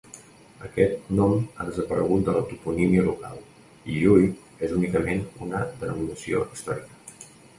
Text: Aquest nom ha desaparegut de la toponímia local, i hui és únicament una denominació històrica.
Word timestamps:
Aquest 0.67 1.09
nom 1.19 1.33
ha 1.57 1.65
desaparegut 1.67 2.23
de 2.29 2.33
la 2.37 2.41
toponímia 2.53 3.03
local, 3.09 3.37
i 3.95 3.99
hui 4.13 4.25
és 4.69 4.73
únicament 4.79 5.23
una 5.49 5.63
denominació 5.83 6.43
històrica. 6.57 7.25